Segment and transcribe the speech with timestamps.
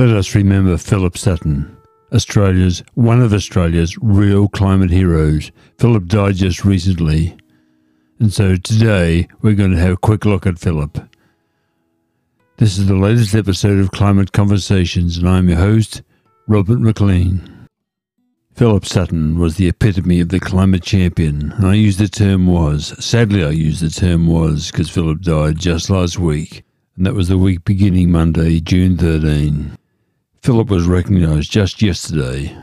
[0.00, 1.76] Let us remember Philip Sutton,
[2.10, 5.52] Australia's one of Australia's real climate heroes.
[5.76, 7.36] Philip died just recently.
[8.18, 11.06] And so today we're going to have a quick look at Philip.
[12.56, 16.00] This is the latest episode of Climate Conversations, and I'm your host,
[16.48, 17.68] Robert McLean.
[18.54, 22.94] Philip Sutton was the epitome of the climate champion, and I use the term was.
[23.04, 26.62] Sadly, I use the term was because Philip died just last week,
[26.96, 29.76] and that was the week beginning Monday, June 13.
[30.42, 32.56] Philip was recognised just yesterday,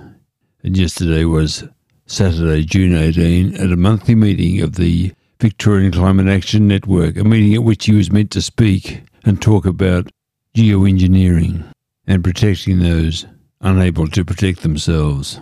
[0.63, 1.63] and yesterday was
[2.07, 7.53] Saturday, June 18, at a monthly meeting of the Victorian Climate Action Network, a meeting
[7.53, 10.09] at which he was meant to speak and talk about
[10.55, 11.65] geoengineering
[12.07, 13.27] and protecting those
[13.61, 15.39] unable to protect themselves.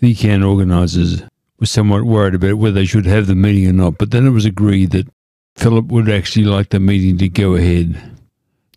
[0.00, 1.22] VCAN organisers
[1.58, 4.30] were somewhat worried about whether they should have the meeting or not, but then it
[4.30, 5.08] was agreed that
[5.56, 8.00] Philip would actually like the meeting to go ahead.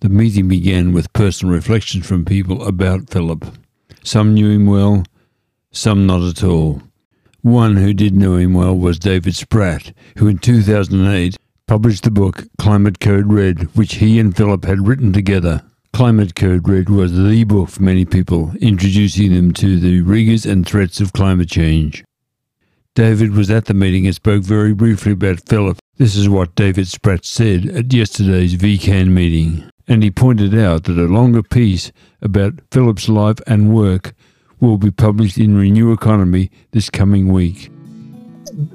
[0.02, 3.45] The meeting began with personal reflections from people about Philip.
[4.02, 5.03] Some knew him well,
[5.72, 6.81] some not at all.
[7.41, 11.36] One who did know him well was David Spratt, who in 2008
[11.67, 15.64] published the book Climate Code Red, which he and Philip had written together.
[15.91, 20.66] Climate Code Red was the book for many people, introducing them to the rigours and
[20.66, 22.06] threats of climate change.
[22.95, 25.78] David was at the meeting and spoke very briefly about Philip.
[25.97, 30.98] This is what David Spratt said at yesterday's VCAN meeting, and he pointed out that
[30.98, 34.14] a longer piece about Philip's life and work
[34.59, 37.72] will be published in Renew Economy this coming week.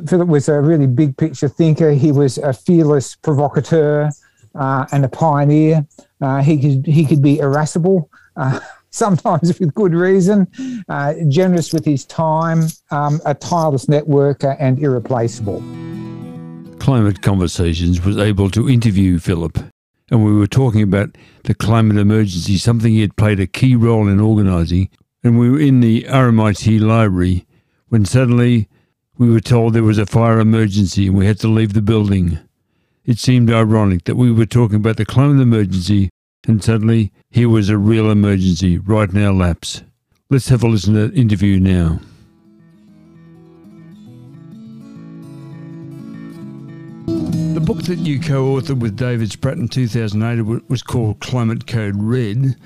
[0.09, 1.93] Philip was a really big picture thinker.
[1.93, 4.11] He was a fearless provocateur
[4.55, 5.87] uh, and a pioneer.
[6.21, 10.49] Uh, he could he could be irascible, uh, sometimes with good reason.
[10.89, 15.61] Uh, generous with his time, um, a tireless networker, and irreplaceable.
[16.79, 19.59] Climate Conversations was able to interview Philip,
[20.15, 24.07] and we were talking about the climate emergency, something he had played a key role
[24.07, 24.89] in organising.
[25.25, 27.45] And we were in the RMIT library
[27.89, 28.69] when suddenly
[29.19, 32.39] we were told there was a fire emergency and we had to leave the building.
[33.05, 36.11] It seemed ironic that we were talking about the climate emergency
[36.47, 39.83] and suddenly here was a real emergency right in our laps.
[40.31, 41.99] Let's have a listen to that interview now.
[47.55, 51.95] The book that you co authored with David Spratt in 2008 was called Climate Code
[51.97, 52.57] Red.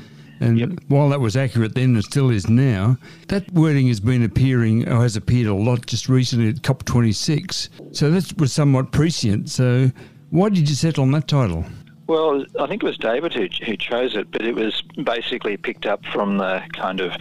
[0.41, 0.71] And yep.
[0.88, 2.97] while that was accurate then and still is now,
[3.27, 7.69] that wording has been appearing or has appeared a lot just recently at COP26.
[7.94, 9.50] So that was somewhat prescient.
[9.50, 9.91] So
[10.31, 11.66] why did you settle on that title?
[12.06, 15.84] Well, I think it was David who, who chose it, but it was basically picked
[15.84, 17.12] up from the kind of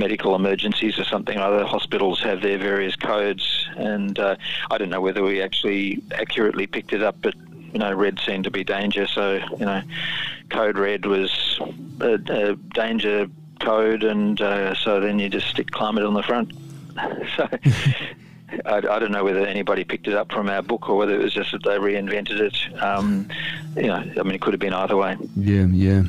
[0.00, 1.38] medical emergencies or something.
[1.38, 4.34] Other hospitals have their various codes, and uh,
[4.70, 7.34] I don't know whether we actually accurately picked it up, but
[7.72, 9.82] you know, red seemed to be danger, so you know,
[10.48, 11.60] code red was
[12.00, 13.28] a, a danger
[13.60, 16.52] code, and uh, so then you just stick climate on the front.
[17.36, 17.48] so.
[18.66, 21.22] I, I, don't know whether anybody picked it up from our book or whether it
[21.22, 22.82] was just that they reinvented it.
[22.82, 23.28] Um,
[23.76, 25.16] you know, I mean, it could have been either way.
[25.36, 26.02] Yeah, yeah.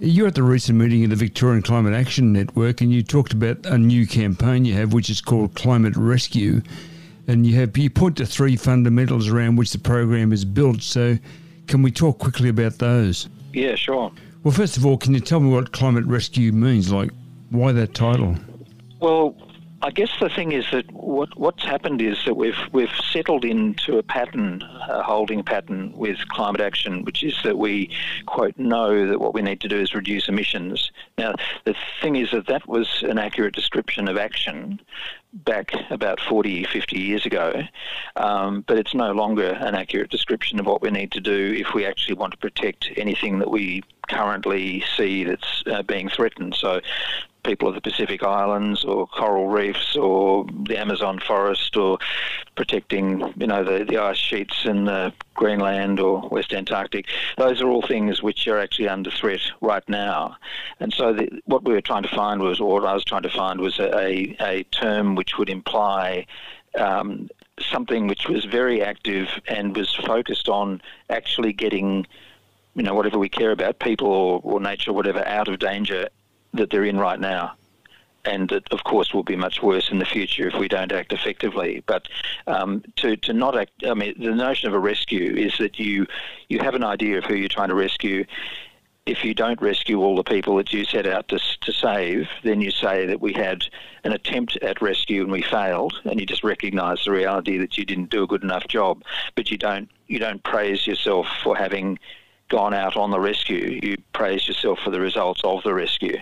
[0.00, 3.66] You're at the recent meeting of the Victorian Climate Action Network, and you talked about
[3.66, 6.62] a new campaign you have, which is called Climate Rescue.
[7.26, 10.82] And you have you point to three fundamentals around which the program is built.
[10.82, 11.18] So,
[11.66, 13.28] can we talk quickly about those?
[13.52, 14.12] Yeah, sure.
[14.44, 16.92] Well, first of all, can you tell me what climate rescue means?
[16.92, 17.10] Like,
[17.50, 18.36] why that title?
[19.00, 19.34] Well,
[19.80, 23.98] I guess the thing is that what what's happened is that we've we've settled into
[23.98, 27.90] a pattern, a holding pattern with climate action, which is that we
[28.26, 30.90] quote know that what we need to do is reduce emissions.
[31.16, 31.34] Now
[31.64, 34.80] the thing is that that was an accurate description of action
[35.32, 37.62] back about 40, 50 years ago,
[38.16, 41.74] um, but it's no longer an accurate description of what we need to do if
[41.74, 46.54] we actually want to protect anything that we currently see that's uh, being threatened.
[46.54, 46.80] So
[47.48, 51.98] people of the Pacific Islands or coral reefs or the Amazon forest or
[52.56, 54.84] protecting, you know, the, the ice sheets in
[55.34, 57.06] Greenland or West Antarctic.
[57.38, 60.36] Those are all things which are actually under threat right now.
[60.78, 63.22] And so the, what we were trying to find was, or what I was trying
[63.22, 66.26] to find was a, a, a term which would imply
[66.78, 72.06] um, something which was very active and was focused on actually getting
[72.74, 76.08] you know, whatever we care about, people or, or nature or whatever, out of danger
[76.54, 77.54] that they're in right now.
[78.24, 81.12] And it, of course, will be much worse in the future if we don't act
[81.12, 81.82] effectively.
[81.86, 82.08] But
[82.46, 86.06] um, to, to not act, I mean, the notion of a rescue is that you,
[86.48, 88.26] you have an idea of who you're trying to rescue.
[89.06, 92.60] If you don't rescue all the people that you set out to, to save, then
[92.60, 93.64] you say that we had
[94.04, 97.86] an attempt at rescue and we failed, and you just recognise the reality that you
[97.86, 99.02] didn't do a good enough job.
[99.34, 101.98] But you don't you don't praise yourself for having
[102.48, 103.78] gone out on the rescue.
[103.82, 106.18] You praise yourself for the results of the rescue.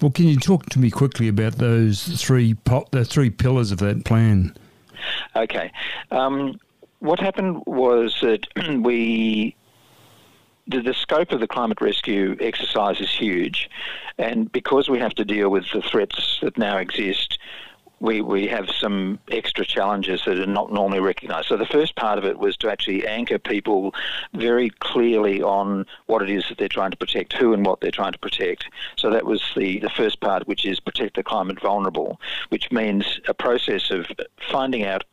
[0.00, 3.78] Well, can you talk to me quickly about those three po- the three pillars of
[3.78, 4.54] that plan?
[5.34, 5.72] Okay.
[6.10, 6.60] Um,
[7.00, 8.46] what happened was that
[8.82, 9.56] we
[10.68, 13.70] the, the, scope of the climate rescue exercise is huge,
[14.18, 17.38] and because we have to deal with the threats that now exist,
[18.00, 21.48] we, we have some extra challenges that are not normally recognised.
[21.48, 23.94] So the first part of it was to actually anchor people
[24.34, 27.90] very clearly on what it is that they're trying to protect, who and what they're
[27.90, 28.64] trying to protect.
[28.96, 33.20] So that was the, the first part, which is protect the climate vulnerable, which means
[33.26, 34.06] a process of
[34.50, 35.04] finding out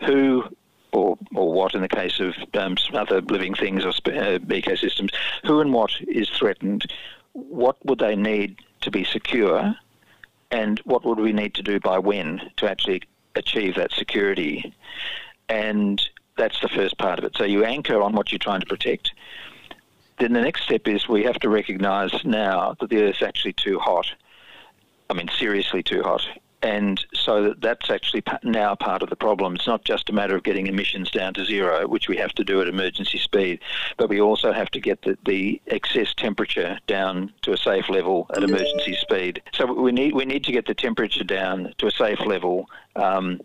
[0.00, 0.44] who
[0.92, 5.10] or, or what in the case of um, other living things or uh, ecosystems,
[5.44, 6.90] who and what is threatened,
[7.32, 9.74] what would they need to be secure,
[10.50, 13.02] and what would we need to do by when to actually
[13.34, 14.74] achieve that security.
[15.48, 16.02] And
[16.36, 17.36] that's the first part of it.
[17.36, 19.12] So you anchor on what you're trying to protect.
[20.18, 23.78] Then the next step is we have to recognise now that the Earth's actually too
[23.78, 24.06] hot.
[25.10, 26.26] I mean, seriously too hot
[26.62, 29.54] and so that's actually now part of the problem.
[29.54, 32.44] It's not just a matter of getting emissions down to zero, which we have to
[32.44, 33.60] do at emergency speed,
[33.96, 38.26] but we also have to get the, the excess temperature down to a safe level
[38.34, 39.40] at emergency speed.
[39.52, 42.68] So we need we need to get the temperature down to a safe level.
[42.96, 43.40] Um,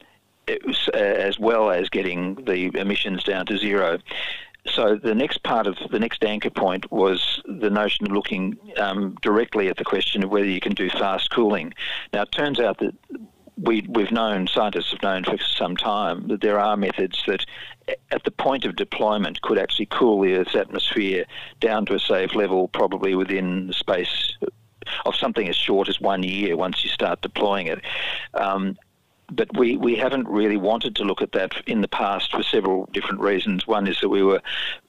[0.94, 3.98] as well as getting the emissions down to zero
[4.68, 9.18] so the next part of the next anchor point was the notion of looking um,
[9.22, 11.74] directly at the question of whether you can do fast cooling.
[12.14, 12.96] Now it turns out that
[13.58, 17.46] we, we've known, scientists have known for some time, that there are methods that
[18.12, 21.26] at the point of deployment could actually cool the Earth's atmosphere
[21.60, 24.34] down to a safe level, probably within the space
[25.06, 27.80] of something as short as one year once you start deploying it.
[28.34, 28.78] Um,
[29.36, 32.88] but we, we haven't really wanted to look at that in the past for several
[32.94, 33.68] different reasons.
[33.68, 34.42] One is that we were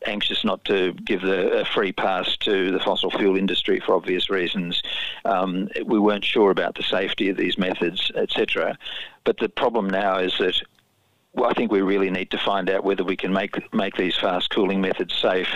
[0.06, 4.30] anxious not to give the, a free pass to the fossil fuel industry for obvious
[4.30, 4.82] reasons.
[5.24, 8.78] Um, we weren't sure about the safety of these methods, etc.
[9.24, 10.60] But the problem now is that
[11.34, 14.16] well, I think we really need to find out whether we can make make these
[14.16, 15.48] fast cooling methods safe,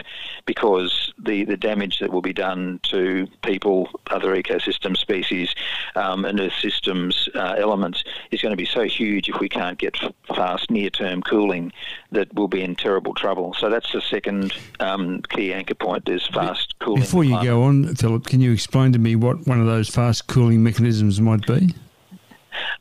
[0.45, 5.55] because the, the damage that will be done to people, other ecosystem species,
[5.95, 8.03] um, and Earth systems uh, elements
[8.33, 9.97] is going to be so huge if we can't get
[10.27, 11.73] fast near term cooling
[12.11, 13.55] that we'll be in terrible trouble.
[13.55, 17.03] So that's the second um, key anchor point is fast cooling.
[17.03, 20.27] Before you go on, Philip, can you explain to me what one of those fast
[20.27, 21.75] cooling mechanisms might be?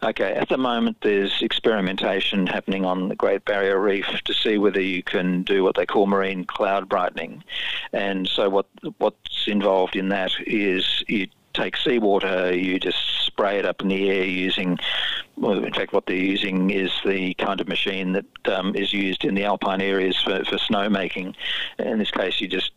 [0.03, 4.81] Okay, at the moment there's experimentation happening on the Great Barrier Reef to see whether
[4.81, 7.43] you can do what they call marine cloud brightening.
[7.93, 13.65] And so what what's involved in that is you take seawater, you just spray it
[13.65, 14.77] up in the air using,
[15.35, 19.25] well, in fact, what they're using is the kind of machine that um, is used
[19.25, 21.33] in the alpine areas for, for snowmaking.
[21.79, 22.71] In this case, you just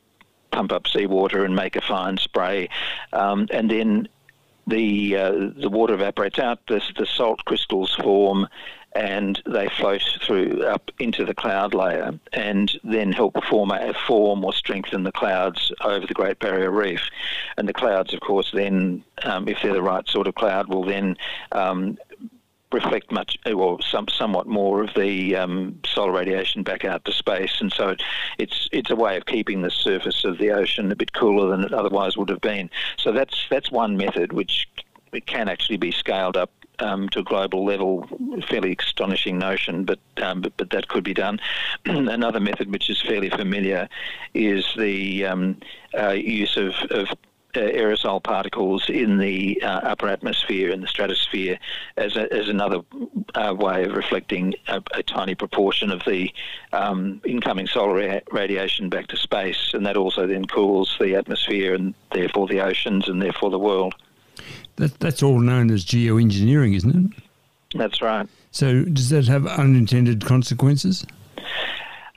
[0.51, 2.69] pump up seawater and make a fine spray.
[3.13, 4.09] Um, and then
[4.67, 8.47] the uh, the water evaporates out, the, the salt crystals form,
[8.93, 14.45] and they float through up into the cloud layer, and then help form a, form
[14.45, 17.03] or strengthen the clouds over the Great Barrier Reef.
[17.57, 20.85] And the clouds, of course, then, um, if they're the right sort of cloud, will
[20.85, 21.17] then
[21.53, 21.99] um,
[22.73, 27.61] reflect much or some somewhat more of the um, solar radiation back out to space,
[27.61, 27.97] and so
[28.39, 31.65] it's it's a way of keeping the surface of the ocean a bit cooler than
[31.65, 32.71] it otherwise would have been.
[32.97, 34.69] So that's that's one method which
[35.13, 36.51] it can actually be scaled up
[36.81, 38.07] um, to a global level,
[38.49, 41.41] fairly astonishing notion, but, um, but, but that could be done.
[41.85, 43.89] Another method, which is fairly familiar,
[44.35, 45.57] is the um,
[45.99, 47.09] uh, use of, of
[47.55, 51.59] aerosol particles in the uh, upper atmosphere and the stratosphere
[51.97, 52.81] as, a, as another
[53.35, 56.33] uh, way of reflecting a, a, tiny proportion of the
[56.73, 61.75] um, incoming solar ra- radiation back to space, and that also then cools the atmosphere
[61.75, 63.95] and therefore the oceans and therefore the world.
[64.77, 67.23] That, that's all known as geoengineering, isn't it?
[67.79, 68.29] That's right.
[68.51, 71.07] So, does that have unintended consequences?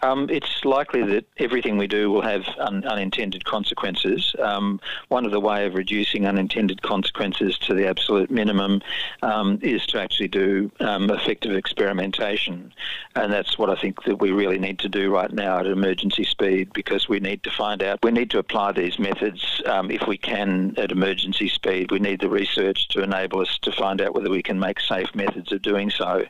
[0.04, 4.36] Um, it's likely that everything we do will have un- unintended consequences.
[4.38, 8.82] Um, one of the way of reducing unintended consequences to the absolute minimum
[9.22, 12.74] um, is to actually do um, effective experimentation,
[13.16, 16.26] and that's what I think that we really need to do right now at emergency
[16.26, 18.00] speed because we need to find out.
[18.04, 21.92] We need to apply these methods um, if we can at emergency speed.
[21.92, 25.16] We need the research to enable us to find out whether we can make safe
[25.16, 26.26] methods of doing so.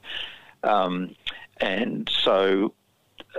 [0.64, 1.16] Um,
[1.60, 2.74] and so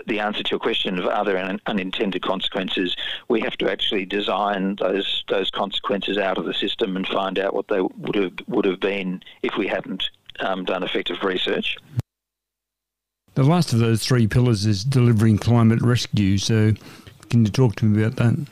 [0.06, 2.96] the answer to your question of are there un- unintended consequences,
[3.28, 7.54] we have to actually design those those consequences out of the system and find out
[7.54, 10.10] what they would have would have been if we hadn't
[10.40, 11.76] um, done effective research.
[13.34, 16.38] The last of those three pillars is delivering climate rescue.
[16.38, 16.72] So,
[17.30, 18.46] Can you talk to me about that?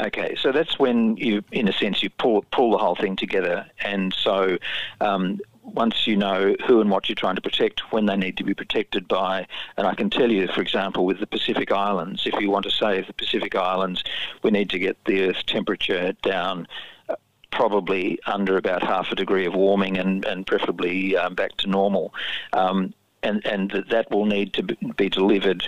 [0.00, 3.66] Okay, so that's when you, in a sense, you pull pull the whole thing together,
[3.80, 4.58] and so
[5.00, 8.44] um, once you know who and what you're trying to protect, when they need to
[8.44, 12.38] be protected by, and I can tell you, for example, with the Pacific Islands, if
[12.40, 14.04] you want to save the Pacific Islands,
[14.42, 16.68] we need to get the Earth's temperature down
[17.08, 17.16] uh,
[17.50, 22.12] probably under about half a degree of warming and, and preferably um, back to normal.
[22.52, 22.92] Um,
[23.22, 25.66] and, and that will need to be delivered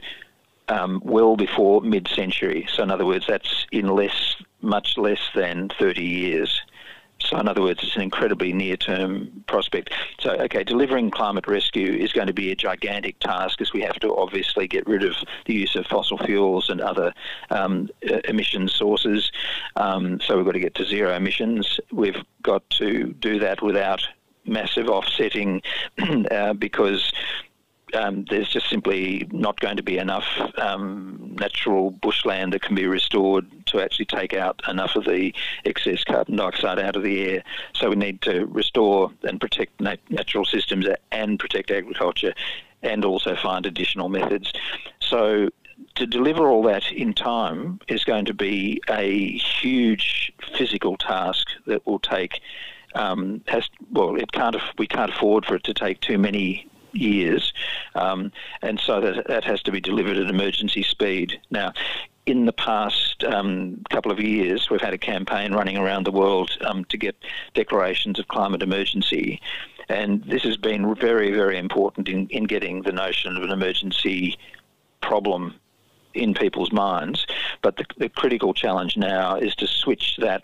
[0.68, 2.66] um, well before mid-century.
[2.70, 6.60] So in other words, that's in less, much less than 30 years.
[7.28, 9.92] So, in other words, it's an incredibly near term prospect.
[10.20, 13.96] So, okay, delivering climate rescue is going to be a gigantic task as we have
[14.00, 15.14] to obviously get rid of
[15.46, 17.12] the use of fossil fuels and other
[17.50, 17.88] um,
[18.24, 19.32] emission sources.
[19.76, 21.80] Um, so, we've got to get to zero emissions.
[21.92, 24.06] We've got to do that without
[24.46, 25.62] massive offsetting
[26.30, 27.12] uh, because
[27.96, 30.26] um, there's just simply not going to be enough
[30.58, 35.34] um, natural bushland that can be restored to actually take out enough of the
[35.64, 37.44] excess carbon dioxide out of the air.
[37.74, 42.34] So we need to restore and protect nat- natural systems and protect agriculture
[42.82, 44.52] and also find additional methods.
[45.00, 45.50] So
[45.96, 51.86] to deliver all that in time is going to be a huge physical task that
[51.86, 52.40] will take
[52.94, 57.52] um, has well it can't we can't afford for it to take too many years,
[57.94, 61.40] um, and so that, that has to be delivered at emergency speed.
[61.50, 61.72] Now,
[62.26, 66.50] in the past um, couple of years, we've had a campaign running around the world
[66.62, 67.16] um, to get
[67.54, 69.40] declarations of climate emergency.
[69.88, 74.36] And this has been very, very important in, in getting the notion of an emergency
[75.00, 75.54] problem
[76.14, 77.26] in people's minds.
[77.62, 80.42] But the, the critical challenge now is to switch that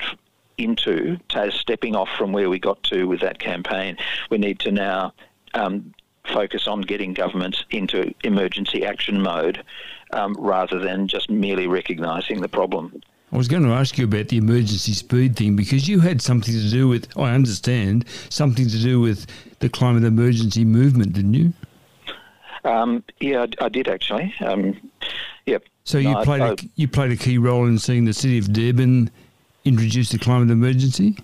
[0.59, 1.19] into
[1.51, 3.97] stepping off from where we got to with that campaign.
[4.31, 5.15] We need to now
[5.55, 5.93] um,
[6.27, 9.63] focus on getting governments into emergency action mode
[10.13, 13.03] um, rather than just merely recognising the problem.
[13.33, 16.53] I was going to ask you about the emergency speed thing because you had something
[16.53, 19.27] to do with, I understand, something to do with
[19.61, 21.53] the climate emergency movement, didn't you?
[22.65, 24.35] Um, yeah, I, I, did actually.
[24.45, 24.91] Um,
[25.47, 25.65] yep.
[25.85, 28.39] So you no, played I, a, you played a key role in seeing the city
[28.39, 29.11] of Darebin
[29.65, 31.17] introduce the climate emergency.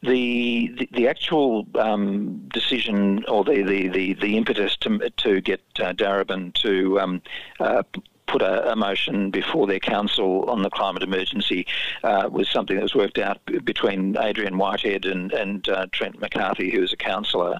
[0.00, 5.92] The, the, actual um, decision or the, the, the, the impetus to, to get uh,
[5.92, 7.22] Darebin to um,
[7.58, 7.82] uh,
[8.28, 11.66] put a, a, motion before their council on the climate emergency
[12.04, 16.70] uh, was something that was worked out between Adrian Whitehead and, and uh, Trent McCarthy,
[16.70, 17.58] who was a councillor.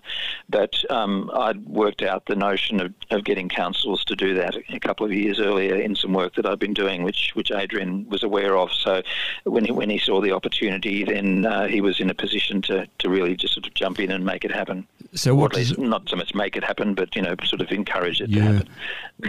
[0.48, 4.78] But um, I'd worked out the notion of, of getting councils to do that a
[4.78, 8.22] couple of years earlier in some work that I'd been doing, which which Adrian was
[8.22, 8.70] aware of.
[8.72, 9.02] So
[9.44, 12.86] when he when he saw the opportunity, then uh, he was in a position to,
[12.98, 14.86] to really just sort of jump in and make it happen.
[15.14, 15.56] So what?
[15.78, 18.36] not so much make it happen, but you know, sort of encourage it yeah.
[18.36, 18.68] to happen.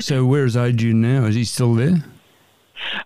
[0.02, 1.29] So where is Adrian now?
[1.30, 2.04] Is he still there?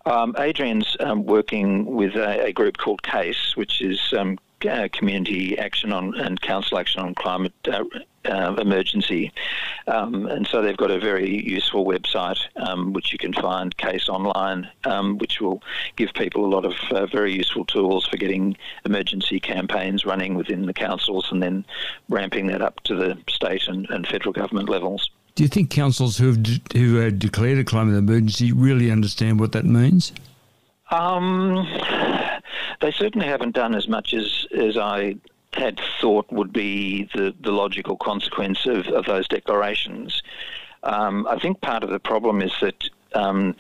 [0.05, 5.57] Um, Adrian's um, working with a, a, group called CACE, which is um, uh, Community
[5.57, 7.83] Action on and Council Action on Climate uh,
[8.23, 9.33] uh, Emergency,
[9.87, 14.07] um, and so they've got a very useful website um, which you can find CACE
[14.07, 15.61] online, um, which will
[15.97, 20.65] give people a lot of uh, very useful tools for getting emergency campaigns running within
[20.65, 21.65] the councils and then
[22.07, 25.09] ramping that up to the state and, and federal government levels.
[25.35, 29.39] Do you think councils who have, de- who have declared a climate emergency really understand
[29.39, 30.11] what that means?
[30.91, 31.67] Um,
[32.81, 35.15] they certainly haven't done as much as, as I
[35.53, 40.21] had thought would be the, the logical consequence of, of those declarations.
[40.83, 43.55] Um, I think part of the problem is that um,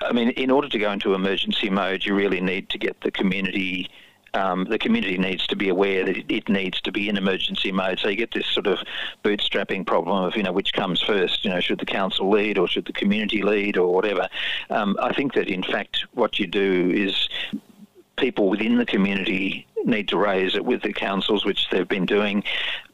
[0.00, 3.10] I mean, in order to go into emergency mode, you really need to get the
[3.10, 3.90] community
[4.34, 7.98] um, the community needs to be aware that it, needs to be in emergency mode.
[7.98, 8.78] So you get this sort of
[9.24, 12.68] bootstrapping problem of, you know, which comes first, you know, should the council lead or
[12.68, 14.28] should the community lead or whatever.
[14.70, 17.28] Um, I think that in fact what you do is
[18.16, 22.44] people within the community need to raise it with the councils, which they've been doing.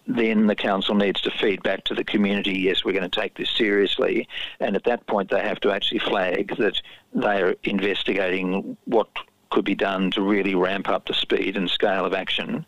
[0.06, 3.36] Then the council needs to feed back to the community, yes, we're going to take
[3.36, 4.28] this seriously.
[4.60, 6.80] And at that point, they have to actually flag that
[7.14, 9.08] they are investigating what
[9.54, 12.66] could be done to really ramp up the speed and scale of action.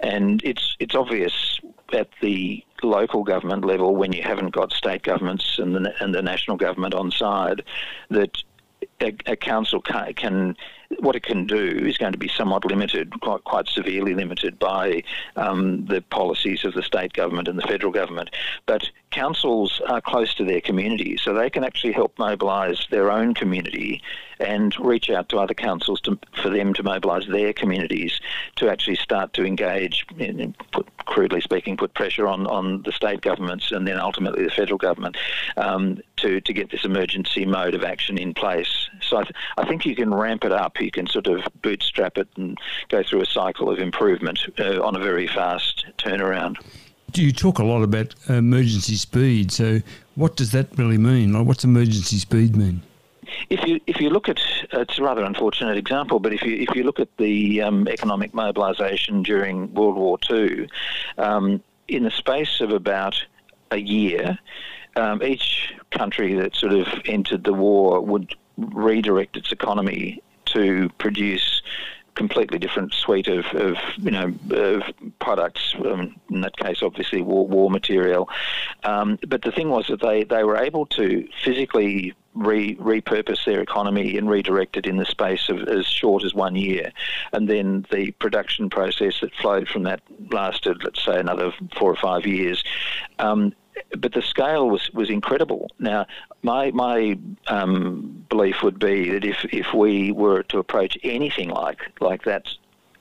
[0.00, 1.60] And it's it's obvious
[1.92, 6.22] at the local government level when you haven't got state governments and the, and the
[6.22, 7.62] national government on side
[8.10, 8.42] that
[9.00, 10.56] a, a council can, can
[11.00, 15.02] what it can do is going to be somewhat limited, quite, quite severely limited by
[15.36, 18.30] um, the policies of the state government and the federal government.
[18.66, 23.34] But councils are close to their community, so they can actually help mobilise their own
[23.34, 24.02] community
[24.38, 28.20] and reach out to other councils to, for them to mobilise their communities
[28.56, 33.20] to actually start to engage, in, put, crudely speaking, put pressure on, on the state
[33.20, 35.16] governments and then ultimately the federal government
[35.56, 38.88] um, to, to get this emergency mode of action in place.
[39.02, 42.16] So I, th- I, think you can ramp it up, you can sort of bootstrap
[42.16, 42.56] it and
[42.88, 46.56] go through a cycle of improvement uh, on a very fast turnaround.
[47.14, 49.52] You talk a lot about emergency speed.
[49.52, 49.80] So,
[50.14, 51.32] what does that really mean?
[51.32, 52.82] Like, what's emergency speed mean?
[53.48, 54.40] If you if you look at
[54.72, 58.34] it's a rather unfortunate example, but if you if you look at the um, economic
[58.34, 60.68] mobilisation during World War II,
[61.18, 63.22] um, in the space of about
[63.70, 64.38] a year,
[64.96, 71.62] um, each country that sort of entered the war would redirect its economy to produce
[72.20, 74.82] completely different suite of, of you know of
[75.20, 75.74] products.
[75.82, 78.28] Um, in that case, obviously war, war material.
[78.84, 83.62] Um, but the thing was that they, they were able to physically re, repurpose their
[83.62, 86.92] economy and redirect it in the space of as short as one year.
[87.32, 91.96] And then the production process that flowed from that lasted, let's say, another four or
[91.96, 92.62] five years.
[93.18, 93.54] Um,
[93.98, 95.68] but the scale was, was incredible.
[95.78, 96.06] Now,
[96.42, 101.80] my my um, belief would be that if, if we were to approach anything like
[102.00, 102.46] like that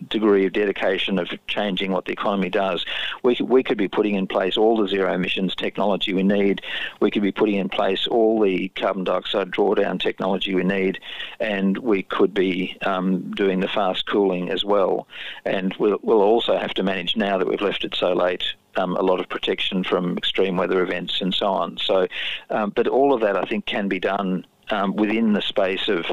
[0.07, 2.85] degree of dedication of changing what the economy does,
[3.23, 6.61] we could, we could be putting in place all the zero emissions technology we need.
[7.01, 10.99] We could be putting in place all the carbon dioxide drawdown technology we need,
[11.39, 15.07] and we could be um, doing the fast cooling as well.
[15.45, 18.43] And we'll, we'll also have to manage now that we've left it so late
[18.75, 21.77] um, a lot of protection from extreme weather events and so on.
[21.77, 22.07] So,
[22.49, 26.05] um, but all of that I think can be done um, within the space of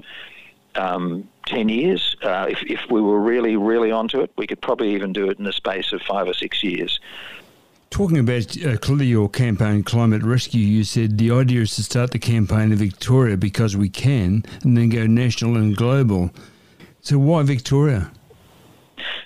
[0.75, 2.17] um, 10 years.
[2.23, 5.39] Uh, if, if we were really, really onto it, we could probably even do it
[5.39, 7.01] in the space of five or six years.
[7.91, 12.11] Talking about uh, clearly your campaign, Climate Rescue, you said the idea is to start
[12.11, 16.31] the campaign in Victoria because we can and then go national and global.
[17.01, 18.11] So why Victoria?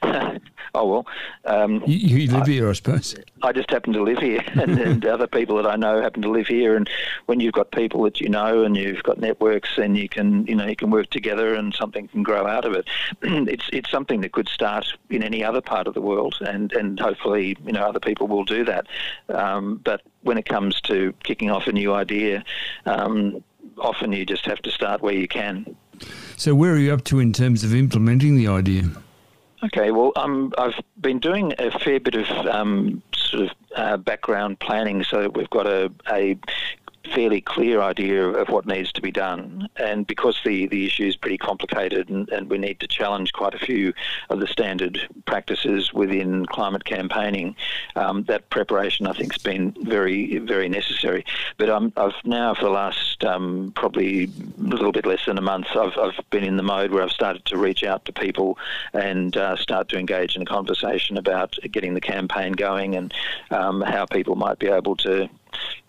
[0.75, 1.07] Oh well,
[1.45, 3.15] um, you, you, live I, here, I suppose.
[3.43, 6.31] I just happen to live here, and, and, other people that I know happen to
[6.31, 6.77] live here.
[6.77, 6.89] And
[7.27, 10.55] when you've got people that you know, and you've got networks, then you can, you
[10.55, 12.89] know, you can work together, and something can grow out of it.
[13.23, 17.01] it's it's something that could start in any other part of the world, and and
[17.01, 18.87] hopefully, you know, other people will do that.
[19.29, 22.45] Um, but when it comes to kicking off a new idea,
[22.87, 23.43] um,
[23.79, 25.77] often you just have to start where you can.
[26.37, 28.85] So, where are you up to in terms of implementing the idea?
[29.63, 34.59] Okay, well, um, I've been doing a fair bit of um, sort of uh, background
[34.59, 36.39] planning so that we've got a, a
[37.15, 39.69] fairly clear idea of what needs to be done.
[39.77, 43.55] And because the, the issue is pretty complicated and, and we need to challenge quite
[43.55, 43.93] a few
[44.29, 47.57] of the standard practices within climate campaigning,
[47.97, 51.25] um, that preparation I think has been very, very necessary.
[51.57, 55.43] But i have now, for the last um, probably a little bit less than a
[55.43, 58.59] month, I've, I've been in the mode where I've started to reach out to people
[58.93, 63.13] and uh, start to engage in a conversation about getting the campaign going and
[63.51, 65.29] um, how people might be able to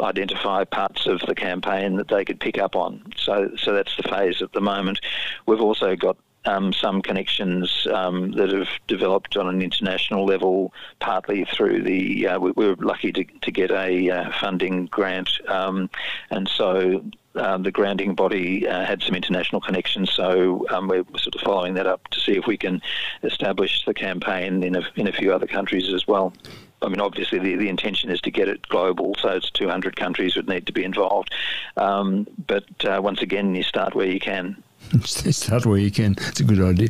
[0.01, 3.03] identify parts of the campaign that they could pick up on.
[3.17, 4.99] So, so that's the phase at the moment.
[5.45, 11.45] We've also got um, some connections um, that have developed on an international level, partly
[11.45, 12.27] through the.
[12.27, 15.89] Uh, we, we, were lucky to, to get a uh, funding grant, um,
[16.31, 17.03] and so
[17.35, 21.75] um, the granting body uh, had some international connections, so um, we're sort of following
[21.75, 22.81] that up to see if we can
[23.23, 26.33] establish the campaign in a, in a few other countries as well.
[26.81, 30.35] I mean, obviously, the, the intention is to get it global, so it's 200 countries
[30.35, 31.33] would need to be involved.
[31.77, 34.61] Um, but uh, once again, you start where you can.
[35.03, 36.15] start where you can.
[36.19, 36.89] It's a good idea.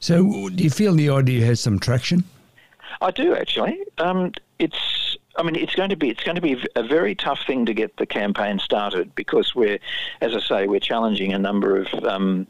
[0.00, 2.24] So, do you feel the idea has some traction?
[3.00, 3.78] I do actually.
[3.98, 5.16] Um, it's.
[5.38, 7.74] I mean, it's going to be it's going to be a very tough thing to
[7.74, 9.78] get the campaign started because we're,
[10.22, 12.46] as I say, we're challenging a number of um,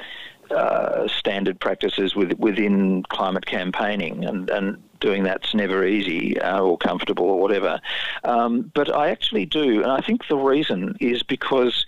[0.50, 6.78] uh, standard practices with, within climate campaigning, and, and doing that's never easy uh, or
[6.78, 7.80] comfortable or whatever.
[8.24, 11.86] Um, but I actually do, and I think the reason is because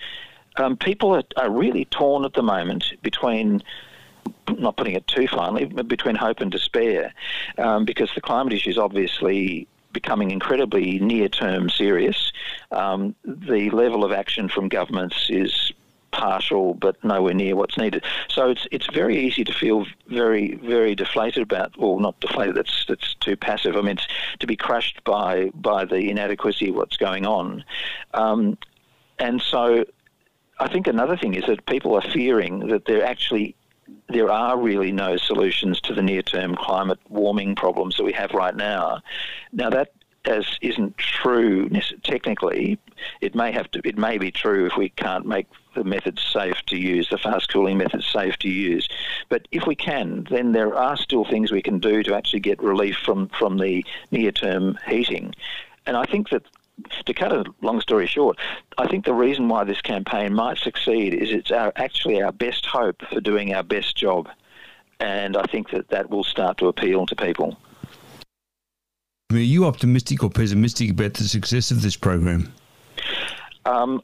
[0.57, 3.63] um, people are, are really torn at the moment between
[4.59, 7.13] not putting it too finely, between hope and despair,
[7.59, 12.33] um, because the climate issue is obviously becoming incredibly near term serious.
[12.71, 15.73] Um, the level of action from governments is
[16.11, 18.05] partial but nowhere near what's needed.
[18.29, 22.57] So it's it's very easy to feel very very deflated about, or not deflated.
[22.57, 23.77] That's that's too passive.
[23.77, 23.99] I mean,
[24.39, 27.65] to be crushed by by the inadequacy of what's going on,
[28.15, 28.59] um,
[29.19, 29.85] and so
[30.61, 33.55] I think another thing is that people are fearing that they're actually
[34.09, 38.55] there are really no solutions to the near-term climate warming problems that we have right
[38.55, 39.01] now.
[39.53, 39.93] Now that
[40.29, 41.69] as isn't true
[42.03, 42.79] technically.
[43.21, 43.81] It may have to.
[43.85, 47.51] It may be true if we can't make the methods safe to use, the fast
[47.53, 48.89] cooling methods safe to use.
[49.29, 52.63] But if we can, then there are still things we can do to actually get
[52.63, 55.35] relief from from the near term heating.
[55.87, 56.43] And I think that
[57.07, 58.39] to cut a long story short,
[58.77, 62.67] I think the reason why this campaign might succeed is it's our, actually our best
[62.67, 64.29] hope for doing our best job.
[65.01, 67.57] And I think that that will start to appeal to people.
[69.31, 72.51] Are you optimistic or pessimistic about the success of this program?
[73.67, 74.01] Um,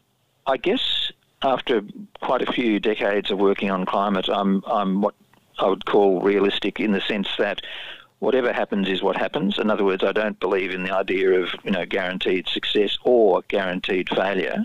[0.46, 1.10] I guess
[1.42, 1.80] after
[2.20, 5.14] quite a few decades of working on climate, I'm, I'm what
[5.58, 7.62] I would call realistic in the sense that
[8.18, 9.58] whatever happens is what happens.
[9.58, 13.40] In other words, I don't believe in the idea of you know guaranteed success or
[13.48, 14.62] guaranteed failure.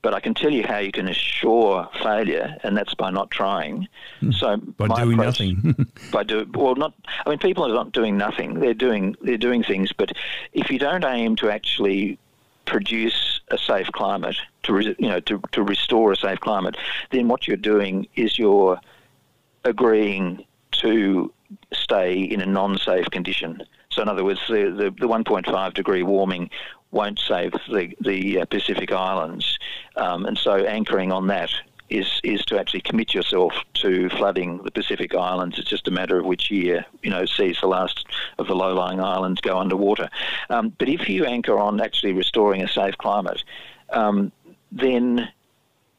[0.00, 3.88] But I can tell you how you can assure failure, and that's by not trying.
[4.20, 4.30] Hmm.
[4.30, 5.86] So by doing approach, nothing.
[6.12, 6.94] by do well, not.
[7.26, 8.60] I mean, people are not doing nothing.
[8.60, 9.92] They're doing they're doing things.
[9.92, 10.12] But
[10.52, 12.18] if you don't aim to actually
[12.64, 16.76] produce a safe climate, to re, you know to to restore a safe climate,
[17.10, 18.80] then what you're doing is you're
[19.64, 21.32] agreeing to
[21.72, 23.62] stay in a non-safe condition.
[23.90, 26.50] So, in other words, the, the, the 1.5 degree warming
[26.90, 29.58] won't save the, the uh, Pacific Islands.
[29.96, 31.50] Um, and so anchoring on that
[31.90, 35.58] is is to actually commit yourself to flooding the Pacific Islands.
[35.58, 38.06] It's just a matter of which year you know sees the last
[38.38, 40.08] of the low-lying islands go underwater.
[40.50, 43.42] Um, but if you anchor on actually restoring a safe climate,
[43.90, 44.32] um,
[44.70, 45.28] then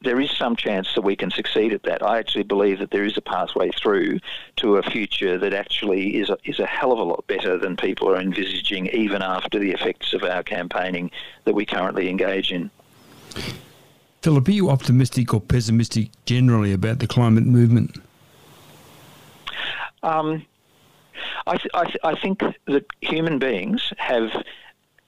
[0.02, 2.02] there is some chance that we can succeed at that.
[2.02, 4.20] I actually believe that there is a pathway through
[4.56, 7.76] to a future that actually is a, is a hell of a lot better than
[7.76, 11.10] people are envisaging, even after the effects of our campaigning
[11.44, 12.70] that we currently engage in.
[14.22, 17.96] Philip, are you optimistic or pessimistic generally about the climate movement?
[20.02, 20.46] Um,
[21.46, 24.30] I, th- I, th- I think that human beings have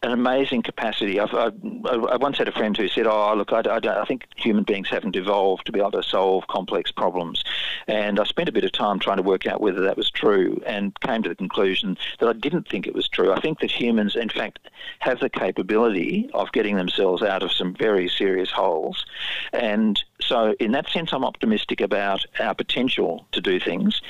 [0.02, 1.20] an amazing capacity.
[1.20, 1.50] I've, I,
[1.84, 4.88] I, once had a friend who said, "Oh, look, I, I, I, think human beings
[4.88, 7.44] haven't evolved to be able to solve complex problems,"
[7.86, 10.60] and I spent a bit of time trying to work out whether that was true,
[10.66, 13.32] and came to the conclusion that I didn't think it was true.
[13.32, 17.74] I think that humans, in fact, have the capability of getting themselves out of some
[17.74, 19.06] very serious holes,
[19.52, 24.00] and so in that sense, I'm optimistic about our potential to do things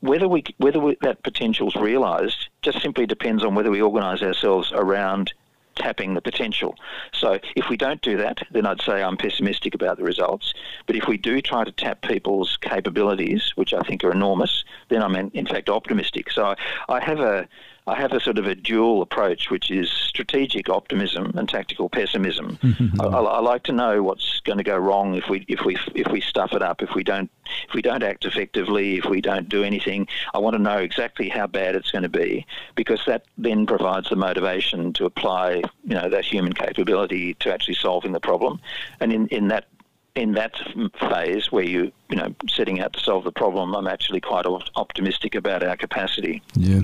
[0.00, 4.22] whether we whether we, that potential is realised just simply depends on whether we organise
[4.22, 5.32] ourselves around
[5.76, 6.74] tapping the potential.
[7.12, 10.52] So if we don't do that, then I'd say I'm pessimistic about the results.
[10.86, 15.02] But if we do try to tap people's capabilities, which I think are enormous, then
[15.02, 16.30] I'm in, in fact optimistic.
[16.32, 16.56] So I,
[16.88, 17.48] I have a
[17.86, 22.58] I have a sort of a dual approach, which is strategic optimism and tactical pessimism.
[23.00, 26.06] I, I, like to know what's going to go wrong if we if we if
[26.08, 27.30] we stuff it up, if we don't
[27.68, 30.06] if we don't act effectively, if we don't do anything.
[30.34, 34.08] I want to know exactly how bad it's going to be, because that then provides
[34.08, 38.60] the motivation to apply, you know, that human capability to actually solving the problem.
[39.00, 39.66] And in, in that
[40.14, 40.52] in that
[40.98, 44.46] phase where you you know setting out to solve the problem, I'm actually quite
[44.76, 46.42] optimistic about our capacity.
[46.54, 46.82] Yeah.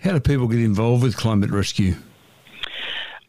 [0.00, 1.94] How do people get involved with climate rescue?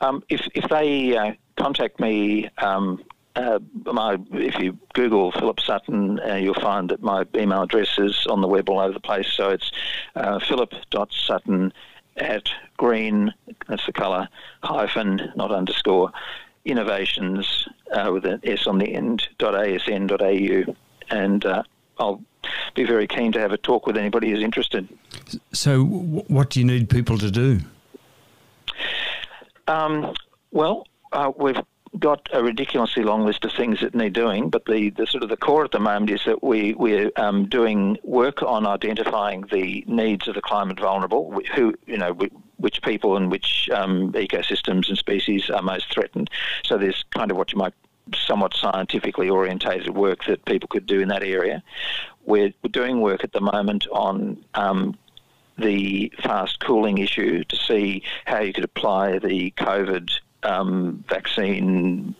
[0.01, 2.49] Um, if if they uh, contact me.
[2.58, 3.03] Um,
[3.36, 8.27] uh, my, if you Google Philip Sutton, uh, you'll find that my email address is
[8.27, 9.25] on the web all over the place.
[9.27, 9.71] So it's
[10.15, 11.73] uh, philip.sutton
[12.17, 13.34] at green,
[13.67, 14.29] that's the colour,
[14.62, 16.12] hyphen, not underscore,
[16.65, 20.76] innovations uh, with an S on the end, .asn.au.
[21.10, 21.63] And uh,
[21.97, 22.21] I'll
[22.73, 24.88] be very keen to have a talk with anybody who's interested.
[25.52, 27.60] So, what do you need people to do?
[29.67, 30.13] Um,
[30.52, 31.62] well, uh, we've
[31.99, 35.30] got a ridiculously long list of things that need doing, but the, the sort of
[35.30, 39.84] the core at the moment is that we we're um, doing work on identifying the
[39.88, 42.17] needs of the climate vulnerable, who you know
[42.63, 46.30] which people and which um, ecosystems and species are most threatened.
[46.63, 47.73] So there's kind of what you might
[48.15, 51.62] somewhat scientifically orientated work that people could do in that area.
[52.26, 54.97] We're, we're doing work at the moment on um,
[55.58, 60.10] the fast cooling issue to see how you could apply the COVID
[60.43, 62.15] um, vaccine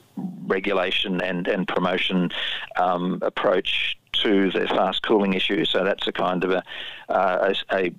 [0.46, 2.32] regulation and, and promotion
[2.76, 5.64] um, approach to the fast cooling issue.
[5.64, 6.64] So that's a kind of a,
[7.08, 7.94] uh, a,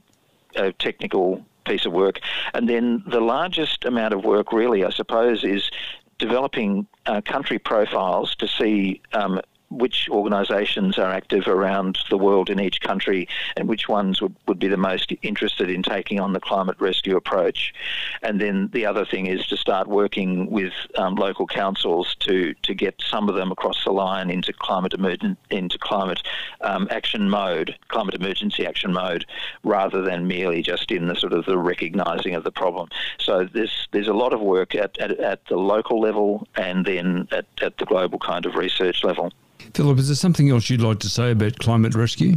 [0.56, 2.20] a, technical piece of work.
[2.52, 5.70] And then the largest amount of work, really, I suppose, is
[6.18, 12.60] developing uh, country profiles to see um, which organisations are active around the world in
[12.60, 16.40] each country and which ones would, would be the most interested in taking on the
[16.40, 17.74] climate rescue approach.
[18.22, 22.74] And then the other thing is to start working with um, local councils to, to
[22.74, 26.22] get some of them across the line into climate emergen- into climate
[26.60, 29.26] um, action mode, climate emergency action mode,
[29.62, 32.88] rather than merely just in the sort of the recognising of the problem.
[33.18, 37.28] So there's there's a lot of work at, at, at the local level and then
[37.32, 39.32] at, at the global kind of research level.
[39.72, 42.36] Philip, is there something else you'd like to say about climate rescue?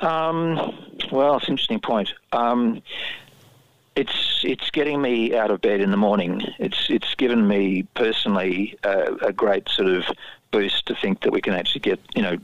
[0.00, 0.56] Um,
[1.12, 2.12] well, it's an interesting point.
[2.32, 2.82] Um,
[3.96, 6.42] it's it's getting me out of bed in the morning.
[6.58, 10.04] It's it's given me personally a great sort of
[10.50, 12.36] boost to think that we can actually get you know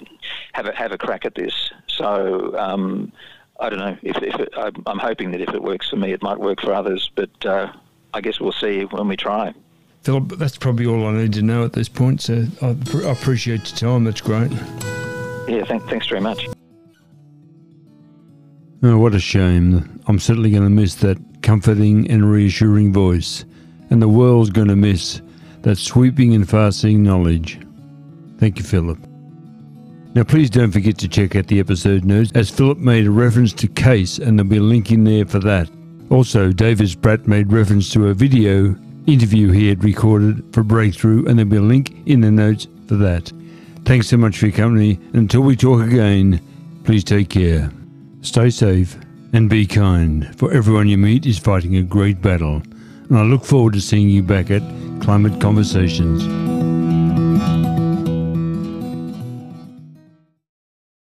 [0.52, 1.70] have a have a crack at this.
[1.88, 3.12] So um,
[3.58, 6.22] I don't know if, if it, I'm hoping that if it works for me, it
[6.22, 7.10] might work for others.
[7.14, 7.72] But uh,
[8.14, 9.52] I guess we'll see when we try.
[10.02, 12.22] Philip, that's probably all I need to know at this point.
[12.22, 12.68] So I,
[13.06, 14.04] I appreciate your time.
[14.04, 14.50] That's great.
[15.46, 16.48] Yeah, thank, thanks very much.
[18.82, 20.00] Oh, what a shame.
[20.06, 23.44] I'm certainly going to miss that comforting and reassuring voice,
[23.90, 25.20] and the world's going to miss
[25.62, 27.60] that sweeping and far-seeing knowledge.
[28.38, 28.98] Thank you, Philip.
[30.14, 33.52] Now, please don't forget to check out the episode notes, as Philip made a reference
[33.52, 35.68] to CACE, and there'll be a link in there for that.
[36.08, 38.74] Also, David Spratt made reference to a video
[39.06, 42.96] interview he had recorded for Breakthrough, and there'll be a link in the notes for
[42.96, 43.32] that.
[43.84, 44.98] Thanks so much for your company.
[45.12, 46.40] Until we talk again,
[46.84, 47.72] please take care.
[48.22, 48.96] Stay safe
[49.32, 52.62] and be kind, for everyone you meet is fighting a great battle.
[53.08, 54.62] And I look forward to seeing you back at
[55.00, 56.59] Climate Conversations.